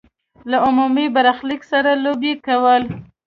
[0.49, 2.83] له عمومي برخلیک سره لوبې کول.